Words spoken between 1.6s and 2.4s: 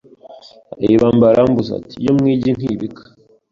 Ati:iyo mu